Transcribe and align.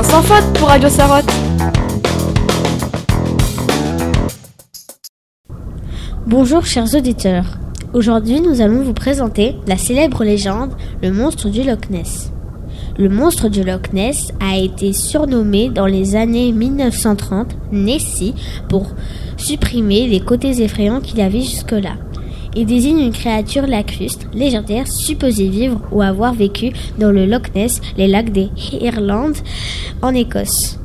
Sans 0.00 0.22
faute 0.22 0.58
pour 0.58 0.68
Radio 0.68 0.88
Sarotte. 0.88 1.30
Bonjour 6.26 6.64
chers 6.64 6.94
auditeurs. 6.94 7.44
Aujourd'hui, 7.92 8.40
nous 8.40 8.62
allons 8.62 8.82
vous 8.82 8.94
présenter 8.94 9.54
la 9.66 9.76
célèbre 9.76 10.24
légende, 10.24 10.72
le 11.02 11.12
monstre 11.12 11.50
du 11.50 11.62
Loch 11.62 11.90
Ness. 11.90 12.32
Le 12.98 13.10
monstre 13.10 13.50
du 13.50 13.62
Loch 13.62 13.92
Ness 13.92 14.32
a 14.40 14.56
été 14.56 14.94
surnommé 14.94 15.68
dans 15.68 15.86
les 15.86 16.16
années 16.16 16.52
1930 16.52 17.48
Nessie 17.70 18.34
pour 18.70 18.86
supprimer 19.36 20.08
les 20.08 20.20
côtés 20.20 20.62
effrayants 20.62 21.00
qu'il 21.00 21.20
avait 21.20 21.42
jusque-là. 21.42 21.96
Il 22.54 22.66
désigne 22.66 22.98
une 22.98 23.12
créature 23.12 23.66
lacustre, 23.66 24.26
légendaire, 24.34 24.86
supposée 24.86 25.48
vivre 25.48 25.80
ou 25.90 26.02
avoir 26.02 26.34
vécu 26.34 26.72
dans 26.98 27.10
le 27.10 27.24
Loch 27.24 27.54
Ness, 27.54 27.80
les 27.96 28.08
lacs 28.08 28.30
des 28.30 28.50
Highlands, 28.82 29.32
en 30.02 30.14
Écosse. 30.14 30.78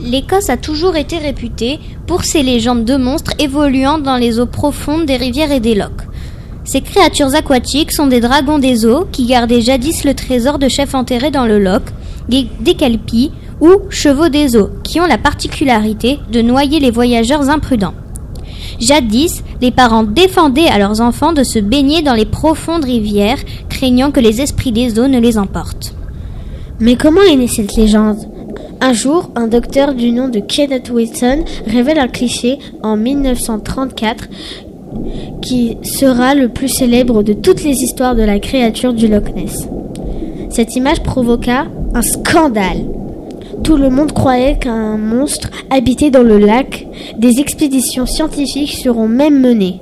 L'Écosse 0.00 0.48
a 0.48 0.56
toujours 0.56 0.96
été 0.96 1.18
réputée 1.18 1.80
pour 2.06 2.24
ses 2.24 2.42
légendes 2.42 2.84
de 2.84 2.96
monstres 2.96 3.32
évoluant 3.38 3.98
dans 3.98 4.16
les 4.16 4.38
eaux 4.38 4.46
profondes 4.46 5.06
des 5.06 5.16
rivières 5.16 5.50
et 5.50 5.60
des 5.60 5.74
lochs. 5.74 6.06
Ces 6.64 6.80
créatures 6.80 7.34
aquatiques 7.34 7.92
sont 7.92 8.06
des 8.06 8.20
dragons 8.20 8.58
des 8.58 8.86
eaux 8.86 9.06
qui 9.10 9.26
gardaient 9.26 9.60
jadis 9.60 10.04
le 10.04 10.14
trésor 10.14 10.58
de 10.58 10.68
chefs 10.68 10.94
enterrés 10.94 11.30
dans 11.30 11.46
le 11.46 11.58
loch, 11.58 11.82
des 12.28 12.74
calpies 12.74 13.32
ou 13.60 13.70
chevaux 13.88 14.28
des 14.28 14.56
eaux, 14.56 14.70
qui 14.84 15.00
ont 15.00 15.06
la 15.06 15.18
particularité 15.18 16.20
de 16.30 16.42
noyer 16.42 16.78
les 16.78 16.90
voyageurs 16.90 17.48
imprudents. 17.48 17.94
Jadis, 18.78 19.42
les 19.60 19.70
parents 19.72 20.04
défendaient 20.04 20.68
à 20.68 20.78
leurs 20.78 21.00
enfants 21.00 21.32
de 21.32 21.42
se 21.42 21.58
baigner 21.58 22.02
dans 22.02 22.14
les 22.14 22.26
profondes 22.26 22.84
rivières, 22.84 23.38
craignant 23.68 24.12
que 24.12 24.20
les 24.20 24.40
esprits 24.40 24.72
des 24.72 24.98
eaux 25.00 25.08
ne 25.08 25.18
les 25.18 25.38
emportent. 25.38 25.94
Mais 26.80 26.96
comment 26.96 27.22
est 27.22 27.34
née 27.34 27.48
cette 27.48 27.74
légende? 27.74 28.18
Un 28.80 28.92
jour, 28.92 29.30
un 29.34 29.48
docteur 29.48 29.94
du 29.94 30.12
nom 30.12 30.28
de 30.28 30.40
Kenneth 30.40 30.90
Wilson 30.90 31.44
révèle 31.66 31.98
un 31.98 32.08
cliché 32.08 32.58
en 32.82 32.96
1934 32.96 34.28
qui 35.42 35.76
sera 35.82 36.34
le 36.34 36.48
plus 36.48 36.68
célèbre 36.68 37.22
de 37.22 37.32
toutes 37.32 37.64
les 37.64 37.82
histoires 37.82 38.14
de 38.14 38.22
la 38.22 38.38
créature 38.38 38.92
du 38.92 39.08
Loch 39.08 39.34
Ness. 39.34 39.68
Cette 40.50 40.76
image 40.76 41.02
provoqua 41.02 41.66
un 41.94 42.02
scandale. 42.02 42.84
Tout 43.64 43.76
le 43.76 43.90
monde 43.90 44.12
croyait 44.12 44.58
qu'un 44.58 44.96
monstre 44.96 45.50
habitait 45.70 46.10
dans 46.10 46.22
le 46.22 46.38
lac. 46.38 46.86
Des 47.18 47.40
expéditions 47.40 48.06
scientifiques 48.06 48.74
seront 48.74 49.08
même 49.08 49.40
menées. 49.40 49.80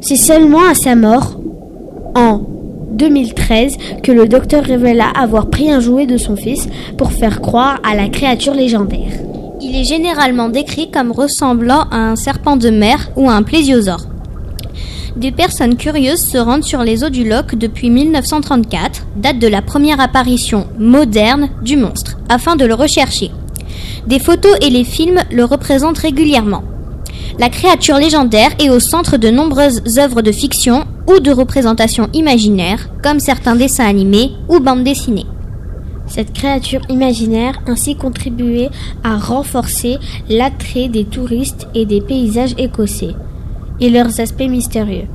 C'est 0.00 0.16
seulement 0.16 0.68
à 0.68 0.74
sa 0.74 0.94
mort, 0.94 1.40
en 2.14 2.42
2013 2.92 3.76
que 4.02 4.12
le 4.12 4.28
docteur 4.28 4.64
révéla 4.64 5.06
avoir 5.08 5.50
pris 5.50 5.70
un 5.70 5.80
jouet 5.80 6.06
de 6.06 6.16
son 6.16 6.36
fils 6.36 6.68
pour 6.96 7.12
faire 7.12 7.40
croire 7.40 7.80
à 7.82 7.94
la 7.94 8.08
créature 8.08 8.54
légendaire. 8.54 9.12
Il 9.60 9.76
est 9.76 9.84
généralement 9.84 10.48
décrit 10.48 10.90
comme 10.90 11.12
ressemblant 11.12 11.84
à 11.90 11.96
un 11.96 12.16
serpent 12.16 12.56
de 12.56 12.70
mer 12.70 13.10
ou 13.16 13.30
à 13.30 13.34
un 13.34 13.42
plésiosaure. 13.42 14.06
Des 15.16 15.30
personnes 15.30 15.76
curieuses 15.76 16.24
se 16.24 16.38
rendent 16.38 16.64
sur 16.64 16.82
les 16.82 17.04
eaux 17.04 17.10
du 17.10 17.28
Loch 17.28 17.54
depuis 17.54 17.90
1934, 17.90 19.06
date 19.16 19.38
de 19.38 19.46
la 19.46 19.60
première 19.60 20.00
apparition 20.00 20.66
moderne 20.78 21.50
du 21.62 21.76
monstre, 21.76 22.18
afin 22.28 22.56
de 22.56 22.64
le 22.64 22.74
rechercher. 22.74 23.30
Des 24.06 24.18
photos 24.18 24.56
et 24.62 24.70
les 24.70 24.84
films 24.84 25.20
le 25.30 25.44
représentent 25.44 25.98
régulièrement. 25.98 26.64
La 27.38 27.48
créature 27.48 27.96
légendaire 27.96 28.52
est 28.58 28.70
au 28.70 28.80
centre 28.80 29.16
de 29.16 29.30
nombreuses 29.30 29.98
œuvres 29.98 30.22
de 30.22 30.32
fiction 30.32 30.84
ou 31.08 31.20
de 31.20 31.30
représentations 31.30 32.08
imaginaires, 32.12 32.88
comme 33.02 33.20
certains 33.20 33.56
dessins 33.56 33.86
animés 33.86 34.32
ou 34.48 34.60
bandes 34.60 34.84
dessinées. 34.84 35.26
Cette 36.06 36.32
créature 36.32 36.82
imaginaire 36.88 37.60
ainsi 37.66 37.96
contribué 37.96 38.68
à 39.02 39.16
renforcer 39.16 39.98
l'attrait 40.28 40.88
des 40.88 41.04
touristes 41.04 41.66
et 41.74 41.86
des 41.86 42.00
paysages 42.00 42.54
écossais 42.58 43.14
et 43.80 43.88
leurs 43.88 44.20
aspects 44.20 44.48
mystérieux. 44.48 45.06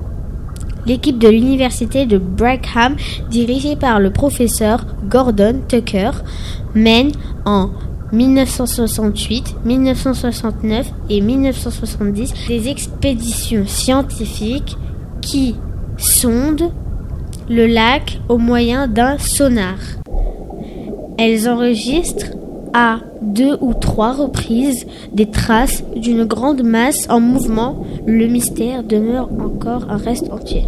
L'équipe 0.87 1.19
de 1.19 1.27
l'université 1.27 2.05
de 2.05 2.17
Brigham, 2.17 2.95
dirigée 3.29 3.75
par 3.75 3.99
le 3.99 4.09
professeur 4.09 4.85
Gordon 5.09 5.61
Tucker, 5.67 6.11
mène 6.73 7.11
en 7.45 7.69
1968, 8.11 9.55
1969 9.65 10.91
et 11.09 11.21
1970 11.21 12.33
des 12.47 12.69
expéditions 12.69 13.65
scientifiques 13.67 14.77
qui 15.21 15.55
sondent 15.97 16.71
le 17.49 17.65
lac 17.67 18.19
au 18.29 18.37
moyen 18.37 18.87
d'un 18.87 19.17
sonar. 19.17 19.77
Elles 21.17 21.49
enregistrent 21.49 22.33
à 22.73 22.99
deux 23.21 23.57
ou 23.61 23.73
trois 23.73 24.13
reprises 24.13 24.85
des 25.11 25.29
traces 25.29 25.83
d'une 25.95 26.25
grande 26.25 26.63
masse 26.63 27.07
en 27.09 27.19
mouvement. 27.19 27.85
Le 28.05 28.27
mystère 28.27 28.83
demeure 28.83 29.29
encore 29.39 29.87
un 29.89 29.97
reste 29.97 30.31
entier. 30.31 30.65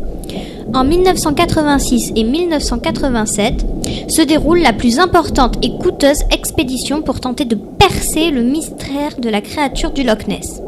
En 0.74 0.84
1986 0.84 2.14
et 2.16 2.24
1987 2.24 3.66
se 4.08 4.22
déroule 4.22 4.60
la 4.60 4.74
plus 4.74 5.00
importante 5.00 5.58
et 5.64 5.72
coûteuse 5.78 6.24
expédition 6.32 7.02
pour 7.02 7.20
tenter 7.20 7.46
de 7.46 7.56
percer 7.56 8.30
le 8.30 8.44
mystère 8.44 9.20
de 9.20 9.30
la 9.30 9.42
créature 9.42 9.92
du 9.92 10.04
Loch 10.04 10.28
Ness. 10.28 10.62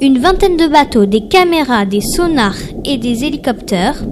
Une 0.00 0.18
vingtaine 0.18 0.56
de 0.56 0.68
bateaux, 0.68 1.06
des 1.06 1.26
caméras, 1.26 1.84
des 1.84 2.00
sonars 2.00 2.58
et 2.84 2.96
des 2.96 3.24
hélicoptères, 3.24 4.04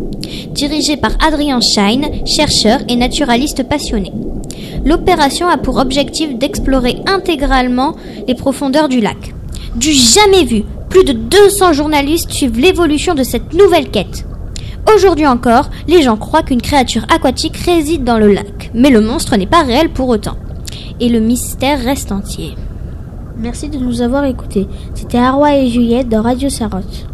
dirigés 0.51 0.97
par 0.97 1.13
Adrian 1.25 1.61
Shine, 1.61 2.27
chercheur 2.27 2.81
et 2.89 2.97
naturaliste 2.97 3.63
passionné. 3.69 4.13
L'opération 4.85 5.49
a 5.49 5.57
pour 5.57 5.77
objectif 5.77 6.37
d'explorer 6.37 6.97
intégralement 7.07 7.95
les 8.27 8.35
profondeurs 8.35 8.89
du 8.89 9.01
lac. 9.01 9.35
Du 9.77 9.93
jamais 9.93 10.45
vu, 10.45 10.65
plus 10.91 11.05
de 11.05 11.13
200 11.13 11.75
journalistes 11.75 12.33
suivent 12.33 12.59
l'évolution 12.59 13.15
de 13.15 13.23
cette 13.23 13.55
nouvelle 13.55 13.91
quête. 13.91 14.27
Aujourd'hui 14.95 15.27
encore, 15.27 15.71
les 15.89 16.03
gens 16.03 16.17
croient 16.17 16.43
qu'une 16.43 16.61
créature 16.61 17.07
aquatique 17.15 17.57
réside 17.57 18.05
dans 18.05 18.19
le 18.19 18.33
lac, 18.33 18.71
mais 18.75 18.91
le 18.91 19.01
monstre 19.01 19.37
n'est 19.37 19.47
pas 19.47 19.63
réel 19.63 19.89
pour 19.91 20.09
autant. 20.09 20.37
Et 21.01 21.09
le 21.09 21.21
mystère 21.21 21.83
reste 21.83 22.13
entier. 22.13 22.57
Merci 23.39 23.71
de 23.71 23.79
nous 23.79 24.03
avoir 24.03 24.25
écoutés. 24.25 24.69
C'était 24.95 25.19
Arwa 25.19 25.57
et 25.57 25.69
Juliette 25.69 26.09
dans 26.09 26.23
Radio 26.23 26.51
Sarotte. 26.51 27.12